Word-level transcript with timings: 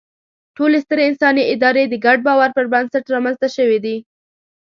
ټولې 0.57 0.77
سترې 0.85 1.03
انساني 1.09 1.43
ادارې 1.53 1.83
د 1.87 1.95
ګډ 2.05 2.17
باور 2.27 2.49
پر 2.57 2.65
بنسټ 2.73 3.03
رامنځ 3.15 3.35
ته 3.41 3.47
شوې 3.55 3.79
دي. 3.85 3.97